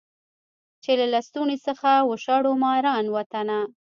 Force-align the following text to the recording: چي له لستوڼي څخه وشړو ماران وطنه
چي 0.83 0.91
له 0.99 1.05
لستوڼي 1.13 1.57
څخه 1.67 1.89
وشړو 2.09 2.53
ماران 2.63 3.05
وطنه 3.15 3.59